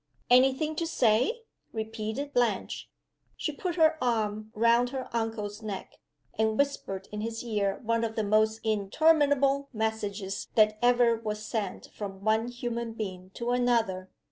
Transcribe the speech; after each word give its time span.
"Any 0.31 0.51
thing 0.55 0.75
to 0.77 0.87
say?" 0.87 1.43
repeated 1.71 2.33
Blanche. 2.33 2.89
She 3.37 3.51
put 3.51 3.75
her 3.75 4.03
arm 4.03 4.51
round 4.55 4.89
her 4.89 5.07
uncle's 5.15 5.61
neck, 5.61 5.99
and 6.39 6.57
whispered 6.57 7.07
in 7.11 7.21
his 7.21 7.43
ear 7.43 7.79
one 7.83 8.03
of 8.03 8.15
the 8.15 8.23
most 8.23 8.61
interminable 8.63 9.69
messages 9.73 10.47
that 10.55 10.79
ever 10.81 11.17
was 11.17 11.45
sent 11.45 11.89
from 11.93 12.23
one 12.23 12.47
human 12.47 12.93
being 12.93 13.29
to 13.35 13.51
another. 13.51 14.09